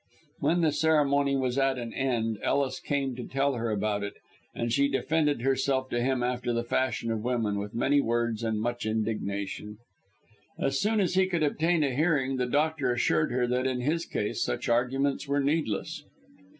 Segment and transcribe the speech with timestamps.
[0.39, 4.15] When the ceremony was at an end, Ellis came to tell her about it,
[4.55, 8.59] and she defended herself to him after the fashion of women, with many words and
[8.59, 9.77] much indignation.
[10.57, 14.07] As soon as he could obtain a hearing, the doctor assured her that in his
[14.07, 16.03] case such arguments were needless.